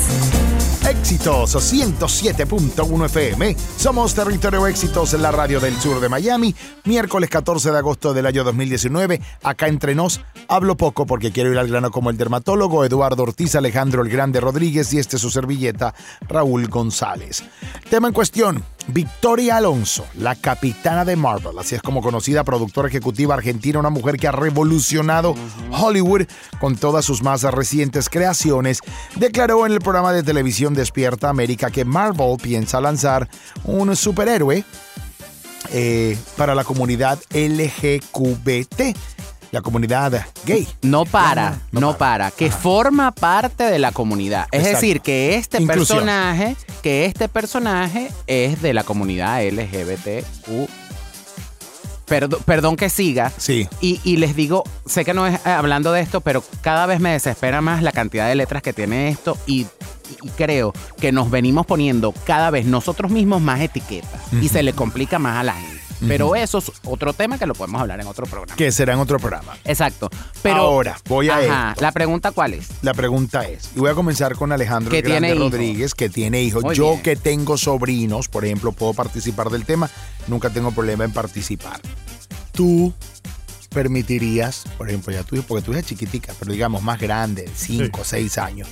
Éxitos 1.12 1.74
107.1 1.74 3.04
FM. 3.04 3.54
Somos 3.76 4.14
Territorio 4.14 4.66
Éxitos 4.66 5.12
en 5.12 5.20
la 5.20 5.30
radio 5.30 5.60
del 5.60 5.78
sur 5.78 6.00
de 6.00 6.08
Miami. 6.08 6.54
Miércoles 6.84 7.28
14 7.28 7.70
de 7.70 7.76
agosto 7.76 8.14
del 8.14 8.24
año 8.24 8.44
2019. 8.44 9.20
Acá 9.42 9.68
entre 9.68 9.94
nos 9.94 10.22
hablo 10.48 10.74
poco 10.78 11.04
porque 11.04 11.30
quiero 11.30 11.52
ir 11.52 11.58
al 11.58 11.68
grano 11.68 11.90
como 11.90 12.08
el 12.08 12.16
dermatólogo 12.16 12.86
Eduardo 12.86 13.24
Ortiz, 13.24 13.54
Alejandro 13.56 14.02
el 14.02 14.08
Grande 14.08 14.40
Rodríguez 14.40 14.90
y 14.94 15.00
este 15.00 15.18
su 15.18 15.28
servilleta 15.28 15.94
Raúl 16.22 16.68
González. 16.68 17.44
Tema 17.90 18.08
en 18.08 18.14
cuestión. 18.14 18.64
Victoria 18.88 19.56
Alonso, 19.56 20.06
la 20.18 20.34
capitana 20.34 21.04
de 21.04 21.16
Marvel, 21.16 21.58
así 21.58 21.74
es 21.74 21.82
como 21.82 22.02
conocida 22.02 22.44
productora 22.44 22.88
ejecutiva 22.88 23.34
argentina, 23.34 23.78
una 23.78 23.90
mujer 23.90 24.16
que 24.16 24.28
ha 24.28 24.32
revolucionado 24.32 25.34
Hollywood 25.70 26.22
con 26.60 26.76
todas 26.76 27.04
sus 27.04 27.22
más 27.22 27.42
recientes 27.42 28.08
creaciones, 28.08 28.80
declaró 29.16 29.66
en 29.66 29.72
el 29.72 29.80
programa 29.80 30.12
de 30.12 30.22
televisión 30.22 30.74
Despierta 30.74 31.28
América 31.28 31.70
que 31.70 31.84
Marvel 31.84 32.36
piensa 32.42 32.80
lanzar 32.80 33.28
un 33.64 33.94
superhéroe 33.96 34.64
eh, 35.70 36.18
para 36.36 36.54
la 36.54 36.64
comunidad 36.64 37.18
LGQBT 37.30 38.96
la 39.52 39.60
comunidad 39.60 40.26
gay. 40.46 40.66
No 40.80 41.04
para, 41.04 41.60
no, 41.70 41.96
para, 41.96 42.30
que 42.30 42.50
forma 42.50 43.12
parte 43.12 43.64
de 43.64 43.78
la 43.78 43.92
comunidad. 43.92 44.48
Es 44.50 44.64
decir, 44.64 45.02
que 45.02 45.36
este 45.36 45.60
personaje, 45.60 46.56
que 46.82 47.04
este 47.04 47.28
personaje 47.28 48.10
es 48.26 48.60
de 48.62 48.74
la 48.74 48.82
comunidad 48.82 49.46
LGBTQ. 49.46 50.68
Perdón, 52.44 52.76
que 52.76 52.90
siga. 52.90 53.32
Sí. 53.36 53.68
Y, 53.80 54.16
les 54.16 54.34
digo, 54.34 54.64
sé 54.86 55.04
que 55.04 55.14
no 55.14 55.26
es 55.26 55.34
eh, 55.46 55.50
hablando 55.50 55.92
de 55.92 56.00
esto, 56.00 56.20
pero 56.20 56.42
cada 56.60 56.84
vez 56.86 57.00
me 57.00 57.12
desespera 57.12 57.60
más 57.60 57.82
la 57.82 57.92
cantidad 57.92 58.28
de 58.28 58.34
letras 58.34 58.62
que 58.62 58.72
tiene 58.72 59.08
esto 59.08 59.36
y, 59.46 59.66
creo 60.36 60.74
que 61.00 61.10
nos 61.10 61.30
venimos 61.30 61.64
poniendo 61.64 62.12
cada 62.26 62.50
vez 62.50 62.66
nosotros 62.66 63.10
mismos 63.10 63.40
más 63.40 63.60
etiquetas 63.62 64.20
y 64.42 64.48
se 64.48 64.62
le 64.62 64.74
complica 64.74 65.18
más 65.18 65.38
a 65.38 65.42
la 65.42 65.54
gente. 65.54 65.81
Pero 66.06 66.34
eso 66.34 66.58
es 66.58 66.72
otro 66.84 67.12
tema 67.12 67.38
que 67.38 67.46
lo 67.46 67.54
podemos 67.54 67.80
hablar 67.80 68.00
en 68.00 68.06
otro 68.06 68.26
programa. 68.26 68.56
Que 68.56 68.72
será 68.72 68.94
en 68.94 68.98
otro 68.98 69.18
programa. 69.18 69.56
Exacto. 69.64 70.10
Pero 70.42 70.56
ahora 70.56 70.98
voy 71.08 71.28
a 71.28 71.38
ajá, 71.38 71.74
La 71.80 71.92
pregunta 71.92 72.32
cuál 72.32 72.54
es? 72.54 72.68
La 72.82 72.94
pregunta 72.94 73.46
es, 73.48 73.70
y 73.74 73.80
voy 73.80 73.90
a 73.90 73.94
comenzar 73.94 74.34
con 74.36 74.52
Alejandro 74.52 74.96
Grande 75.02 75.34
Rodríguez, 75.34 75.94
que 75.94 76.08
tiene 76.08 76.42
hijos. 76.42 76.76
Yo 76.76 76.98
que 77.02 77.16
tengo 77.16 77.56
sobrinos, 77.56 78.28
por 78.28 78.44
ejemplo, 78.44 78.72
puedo 78.72 78.94
participar 78.94 79.50
del 79.50 79.64
tema. 79.64 79.90
Nunca 80.26 80.50
tengo 80.50 80.72
problema 80.72 81.04
en 81.04 81.12
participar. 81.12 81.80
Tú 82.52 82.92
permitirías, 83.72 84.64
por 84.76 84.88
ejemplo, 84.88 85.12
ya 85.12 85.22
tú, 85.22 85.42
porque 85.42 85.64
tú 85.64 85.72
eres 85.72 85.86
chiquitica, 85.86 86.34
pero 86.38 86.52
digamos 86.52 86.82
más 86.82 87.00
grande, 87.00 87.48
5 87.54 88.00
o 88.00 88.04
6 88.04 88.38
años, 88.38 88.68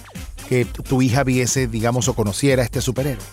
que 0.49 0.65
tu 0.65 1.03
hija 1.03 1.25
viese, 1.25 1.67
digamos, 1.67 2.09
o 2.09 2.15
conociera 2.15 2.63
a 2.63 2.65
este 2.65 2.81
superhéroe? 2.81 3.25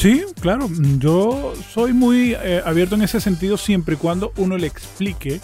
Sí, 0.00 0.24
claro. 0.40 0.66
Yo 0.98 1.52
soy 1.74 1.92
muy 1.92 2.32
eh, 2.32 2.62
abierto 2.64 2.94
en 2.94 3.02
ese 3.02 3.20
sentido 3.20 3.58
siempre 3.58 3.96
y 3.96 3.98
cuando 3.98 4.32
uno 4.38 4.56
le 4.56 4.66
explique, 4.66 5.42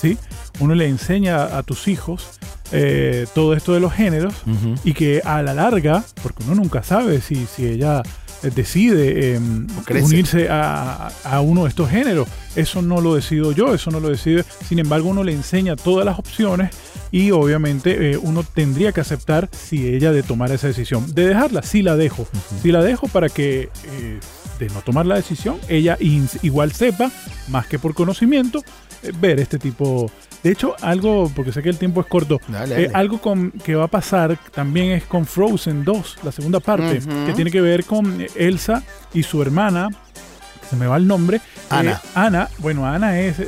¿sí? 0.00 0.16
Uno 0.60 0.74
le 0.74 0.88
enseña 0.88 1.58
a 1.58 1.62
tus 1.62 1.88
hijos 1.88 2.38
eh, 2.72 3.26
todo 3.34 3.52
esto 3.52 3.74
de 3.74 3.80
los 3.80 3.92
géneros 3.92 4.32
y 4.82 4.94
que 4.94 5.20
a 5.22 5.42
la 5.42 5.52
larga, 5.52 6.04
porque 6.22 6.42
uno 6.44 6.54
nunca 6.54 6.82
sabe 6.82 7.20
si, 7.20 7.44
si 7.44 7.66
ella 7.66 8.02
decide 8.42 9.34
em, 9.34 9.66
unirse 10.02 10.48
a, 10.48 11.08
a, 11.24 11.40
uno 11.40 11.64
de 11.64 11.70
estos 11.70 11.90
géneros. 11.90 12.28
Eso 12.56 12.82
no 12.82 13.00
lo 13.00 13.14
decido 13.14 13.52
yo, 13.52 13.74
eso 13.74 13.90
no 13.90 14.00
lo 14.00 14.08
decide. 14.08 14.44
Sin 14.68 14.78
embargo, 14.78 15.08
uno 15.08 15.24
le 15.24 15.32
enseña 15.32 15.76
todas 15.76 16.04
las 16.04 16.18
opciones 16.18 16.70
y 17.10 17.30
obviamente 17.30 18.12
eh, 18.12 18.18
uno 18.18 18.42
tendría 18.42 18.92
que 18.92 19.00
aceptar 19.00 19.48
si 19.52 19.88
ella 19.88 20.12
de 20.12 20.22
tomar 20.22 20.52
esa 20.52 20.66
decisión. 20.66 21.14
De 21.14 21.26
dejarla, 21.26 21.62
sí 21.62 21.82
la 21.82 21.96
dejo. 21.96 22.26
Sí 22.62 22.72
la 22.72 22.82
dejo 22.82 23.08
para 23.08 23.28
que 23.28 23.70
eh, 23.84 24.20
de 24.58 24.68
no 24.68 24.80
tomar 24.82 25.06
la 25.06 25.16
decisión, 25.16 25.58
ella 25.68 25.96
igual 26.42 26.72
sepa, 26.72 27.10
más 27.48 27.66
que 27.66 27.78
por 27.78 27.94
conocimiento, 27.94 28.62
eh, 29.02 29.12
ver 29.18 29.40
este 29.40 29.58
tipo. 29.58 30.10
De 30.42 30.52
hecho, 30.52 30.76
algo, 30.80 31.30
porque 31.34 31.52
sé 31.52 31.62
que 31.62 31.68
el 31.68 31.78
tiempo 31.78 32.00
es 32.00 32.06
corto, 32.06 32.40
algo 32.94 33.20
con, 33.20 33.50
que 33.50 33.74
va 33.74 33.84
a 33.84 33.88
pasar 33.88 34.38
también 34.52 34.92
es 34.92 35.04
con 35.04 35.26
Frozen 35.26 35.84
2, 35.84 36.18
la 36.22 36.30
segunda 36.30 36.60
parte, 36.60 37.00
que 37.26 37.32
tiene 37.34 37.50
que 37.50 37.60
ver 37.60 37.84
con 37.84 38.24
Elsa 38.36 38.84
y 39.12 39.24
su 39.24 39.42
hermana, 39.42 39.88
se 40.68 40.76
me 40.76 40.86
va 40.86 40.96
el 40.96 41.06
nombre. 41.06 41.40
Ana. 41.70 42.00
Ana, 42.14 42.48
bueno, 42.58 42.86
Ana 42.86 43.18
es, 43.20 43.38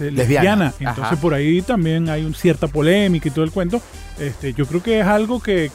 lesbiana. 0.00 0.72
Entonces 0.78 1.18
por 1.18 1.34
ahí 1.34 1.62
también 1.62 2.08
hay 2.08 2.24
una 2.24 2.36
cierta 2.36 2.66
polémica 2.66 3.28
y 3.28 3.30
todo 3.30 3.44
el 3.44 3.50
cuento. 3.50 3.80
Este, 4.18 4.52
yo 4.52 4.66
creo 4.66 4.82
que 4.82 5.00
es 5.00 5.06
algo 5.06 5.40
que, 5.40 5.70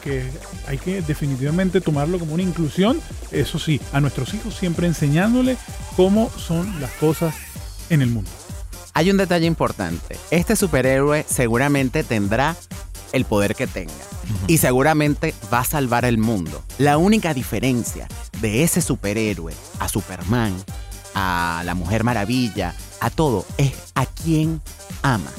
hay 0.68 0.78
que 0.78 1.02
definitivamente 1.02 1.82
tomarlo 1.82 2.20
como 2.20 2.34
una 2.34 2.44
inclusión. 2.44 3.00
Eso 3.32 3.60
sí, 3.60 3.82
a 3.94 4.00
nuestros 4.00 4.34
hijos 4.34 4.56
siempre 4.56 4.88
enseñándole 4.88 5.58
cómo 5.96 6.30
son 6.30 6.80
las 6.80 6.92
cosas 6.92 7.36
en 7.90 8.02
el 8.02 8.10
mundo. 8.10 8.30
Hay 8.94 9.12
un 9.12 9.18
detalle 9.18 9.46
importante. 9.46 10.18
Este 10.32 10.56
superhéroe 10.56 11.24
seguramente 11.28 12.04
tendrá 12.04 12.56
el 13.12 13.26
poder 13.26 13.56
que 13.56 13.68
tenga. 13.68 13.94
Y 14.48 14.58
seguramente 14.58 15.34
va 15.54 15.60
a 15.60 15.66
salvar 15.66 16.04
el 16.04 16.18
mundo. 16.18 16.64
La 16.80 16.98
única 16.98 17.34
diferencia 17.34 18.08
de 18.42 18.64
ese 18.64 18.82
superhéroe 18.82 19.54
a 19.80 19.88
Superman 19.88 20.54
a 21.20 21.64
la 21.64 21.74
Mujer 21.74 22.04
Maravilla, 22.04 22.76
a 23.00 23.10
todo, 23.10 23.44
es 23.58 23.74
a 23.96 24.06
quien 24.06 24.62
ama. 25.02 25.32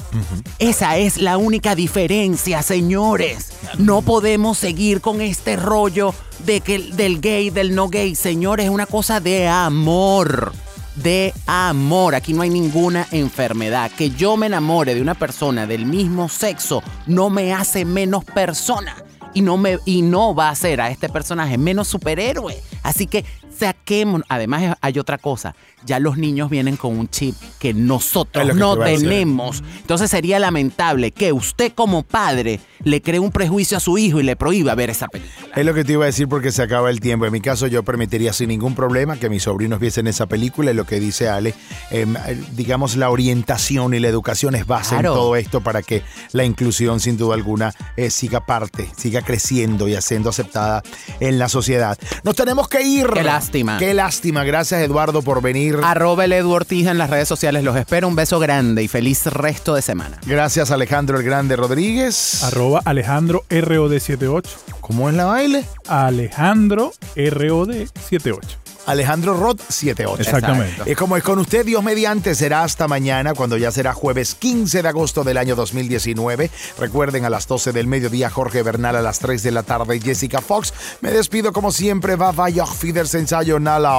Esa 0.59 0.97
es 0.97 1.17
la 1.17 1.37
única 1.37 1.73
diferencia, 1.73 2.61
señores. 2.63 3.53
No 3.77 4.01
podemos 4.01 4.57
seguir 4.57 4.99
con 4.99 5.21
este 5.21 5.55
rollo 5.55 6.13
de 6.45 6.59
que 6.59 6.79
del 6.79 7.21
gay, 7.21 7.49
del 7.49 7.75
no 7.75 7.87
gay, 7.87 8.13
señores, 8.15 8.65
es 8.65 8.71
una 8.71 8.87
cosa 8.87 9.21
de 9.21 9.47
amor. 9.47 10.51
De 10.95 11.33
amor, 11.47 12.13
aquí 12.13 12.33
no 12.33 12.41
hay 12.41 12.49
ninguna 12.49 13.07
enfermedad. 13.11 13.89
Que 13.97 14.09
yo 14.09 14.35
me 14.35 14.47
enamore 14.47 14.95
de 14.95 15.01
una 15.01 15.15
persona 15.15 15.65
del 15.65 15.85
mismo 15.85 16.27
sexo 16.27 16.83
no 17.07 17.29
me 17.29 17.53
hace 17.53 17.85
menos 17.85 18.25
persona 18.25 18.97
y 19.33 19.41
no, 19.41 19.55
me, 19.55 19.79
y 19.85 20.01
no 20.01 20.35
va 20.35 20.49
a 20.49 20.51
hacer 20.51 20.81
a 20.81 20.89
este 20.89 21.07
personaje 21.07 21.57
menos 21.57 21.87
superhéroe. 21.87 22.61
Así 22.83 23.07
que 23.07 23.23
saquemos. 23.59 24.23
Además, 24.29 24.77
hay 24.81 24.99
otra 24.99 25.17
cosa. 25.17 25.55
Ya 25.85 25.99
los 25.99 26.17
niños 26.17 26.49
vienen 26.49 26.75
con 26.77 26.97
un 26.97 27.09
chip 27.09 27.35
que 27.59 27.73
nosotros 27.73 28.55
no 28.55 28.77
tenemos. 28.77 29.63
Entonces 29.81 30.09
sería 30.11 30.39
lamentable 30.39 31.11
que 31.11 31.31
usted 31.31 31.73
como 31.73 32.03
padre 32.03 32.59
le 32.83 33.01
cree 33.01 33.19
un 33.19 33.31
prejuicio 33.31 33.77
a 33.77 33.79
su 33.79 33.97
hijo 33.97 34.19
y 34.19 34.23
le 34.23 34.35
prohíba 34.35 34.75
ver 34.75 34.89
esa 34.89 35.07
película. 35.07 35.53
Es 35.55 35.65
lo 35.65 35.73
que 35.73 35.83
te 35.83 35.93
iba 35.93 36.03
a 36.03 36.07
decir 36.07 36.27
porque 36.27 36.51
se 36.51 36.61
acaba 36.61 36.89
el 36.89 36.99
tiempo. 36.99 37.25
En 37.25 37.31
mi 37.31 37.41
caso 37.41 37.67
yo 37.67 37.83
permitiría 37.83 38.33
sin 38.33 38.49
ningún 38.49 38.75
problema 38.75 39.17
que 39.17 39.29
mis 39.29 39.43
sobrinos 39.43 39.79
viesen 39.79 40.07
esa 40.07 40.25
película 40.25 40.71
y 40.71 40.73
lo 40.73 40.85
que 40.85 40.99
dice 40.99 41.29
Ale, 41.29 41.53
em, 41.91 42.15
digamos 42.53 42.95
la 42.95 43.09
orientación 43.09 43.93
y 43.93 43.99
la 43.99 44.07
educación 44.07 44.55
es 44.55 44.65
base 44.65 44.95
en 44.95 45.03
todo 45.03 45.35
esto 45.35 45.61
para 45.61 45.81
que 45.81 46.03
la 46.31 46.43
inclusión 46.43 46.99
sin 46.99 47.17
duda 47.17 47.35
alguna 47.35 47.73
eh, 47.95 48.09
siga 48.09 48.45
parte, 48.45 48.89
siga 48.97 49.21
creciendo 49.21 49.87
y 49.87 49.99
siendo 50.01 50.29
aceptada 50.29 50.83
en 51.19 51.39
la 51.39 51.49
sociedad. 51.49 51.97
Nos 52.23 52.35
tenemos 52.35 52.67
que 52.67 52.81
ir. 52.81 53.07
Qué 53.07 53.23
lástima. 53.49 53.77
Qué 53.79 53.93
lástima. 53.95 54.43
Gracias 54.43 54.81
Eduardo 54.81 55.23
por 55.23 55.41
venir. 55.41 55.79
Arroba 55.83 56.25
el 56.25 56.33
Edu 56.33 56.51
Ortiz 56.51 56.85
en 56.87 56.99
las 56.99 57.09
redes 57.09 57.27
sociales. 57.27 57.63
Los 57.63 57.75
espero. 57.75 58.07
Un 58.07 58.15
beso 58.15 58.39
grande 58.39 58.83
y 58.83 58.87
feliz 58.87 59.25
resto 59.25 59.73
de 59.73 59.81
semana. 59.81 60.19
Gracias 60.25 60.69
Alejandro 60.69 61.17
el 61.17 61.23
Grande 61.23 61.55
Rodríguez. 61.55 62.43
Arroba 62.43 62.81
Alejandro 62.85 63.43
ROD78. 63.49 64.43
¿Cómo 64.81 65.09
es 65.09 65.15
la 65.15 65.25
baile? 65.25 65.65
Alejandro 65.87 66.93
ROD78. 67.15 68.58
Alejandro 68.89 69.35
Rod 69.35 69.59
78. 69.67 70.21
Exactamente. 70.21 70.91
Es 70.91 70.97
como 70.97 71.15
es 71.15 71.23
con 71.23 71.37
usted, 71.37 71.65
Dios 71.65 71.83
mediante, 71.83 72.33
será 72.33 72.63
hasta 72.63 72.87
mañana, 72.87 73.33
cuando 73.35 73.55
ya 73.55 73.71
será 73.71 73.93
jueves 73.93 74.35
15 74.35 74.81
de 74.81 74.89
agosto 74.89 75.23
del 75.23 75.37
año 75.37 75.55
2019. 75.55 76.49
Recuerden 76.79 77.23
a 77.23 77.29
las 77.29 77.47
12 77.47 77.71
del 77.71 77.87
mediodía, 77.87 78.29
Jorge 78.29 78.63
Bernal 78.63 78.95
a 78.95 79.01
las 79.01 79.19
3 79.19 79.43
de 79.43 79.51
la 79.51 79.63
tarde, 79.63 79.99
Jessica 79.99 80.41
Fox. 80.41 80.73
Me 81.01 81.11
despido 81.11 81.53
como 81.53 81.71
siempre, 81.71 82.15
va 82.15 82.31
vaya 82.31 82.65
Fider 82.65 83.05
ensayo 83.13 83.59
nala 83.59 83.95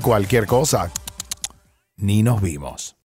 cualquier 0.00 0.46
cosa. 0.46 0.90
Ni 1.96 2.22
nos 2.22 2.40
vimos. 2.40 2.96